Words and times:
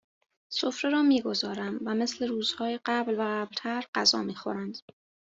سفره 0.53 0.89
را 0.91 1.01
میگذارم 1.03 1.79
و 1.85 1.95
مثل 1.95 2.27
روزهای 2.27 2.79
قبل 2.85 3.13
و 3.19 3.21
قبلتر 3.23 3.83
غذا 3.95 4.21
میخورند 4.23 4.77